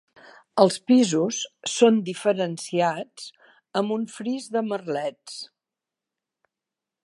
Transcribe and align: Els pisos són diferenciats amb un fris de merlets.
Els 0.61 0.77
pisos 0.91 1.41
són 1.73 1.99
diferenciats 2.07 3.29
amb 3.83 3.95
un 3.99 4.09
fris 4.17 4.51
de 4.57 4.67
merlets. 4.73 5.39